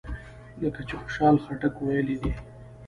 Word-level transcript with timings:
لکه 0.61 0.81
چې 0.87 0.93
خوشحال 1.01 1.35
خټک 1.43 1.73
ویلي 1.85 2.17
دي. 2.23 2.31